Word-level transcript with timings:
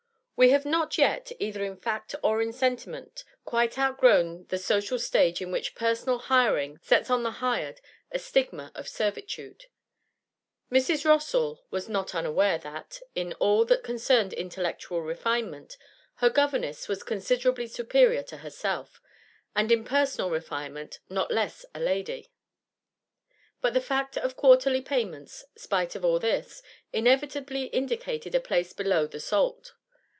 We 0.37 0.49
have 0.49 0.65
not 0.65 0.97
yet, 0.97 1.31
either 1.37 1.63
in 1.63 1.77
fact 1.77 2.15
or 2.23 2.41
in 2.41 2.51
sentiment, 2.51 3.23
quite 3.45 3.77
outgrown 3.77 4.45
the 4.47 4.57
social 4.57 4.97
stage 4.97 5.39
in 5.39 5.51
which 5.51 5.75
personal 5.75 6.17
hiring 6.17 6.79
sets 6.81 7.11
on 7.11 7.21
the 7.21 7.29
hired 7.45 7.79
a 8.11 8.17
stigma 8.17 8.71
of 8.73 8.87
servitude. 8.87 9.67
Mrs. 10.71 11.05
Rossall 11.05 11.59
was 11.69 11.87
not 11.87 12.15
unaware 12.15 12.57
that, 12.57 13.01
in 13.13 13.33
all 13.33 13.65
that 13.65 13.83
concerned 13.83 14.33
intellectual 14.33 15.03
refinement, 15.03 15.77
her 16.15 16.29
governess 16.31 16.87
was 16.87 17.03
considerably 17.03 17.67
superior 17.67 18.23
to 18.23 18.37
herself, 18.37 18.99
and 19.55 19.71
in 19.71 19.85
personal 19.85 20.31
refinement 20.31 21.01
not 21.07 21.29
less 21.29 21.65
a 21.75 21.79
lady; 21.79 22.31
but 23.61 23.75
the 23.75 23.79
fact 23.79 24.17
of 24.17 24.35
quarterly 24.37 24.81
payments, 24.81 25.45
spite 25.55 25.93
of 25.95 26.03
all 26.03 26.17
this, 26.17 26.63
inevitably 26.91 27.65
indicated 27.65 28.33
a 28.33 28.39
place 28.39 28.73
below 28.73 29.05
the 29.05 29.19
salt. 29.19 29.73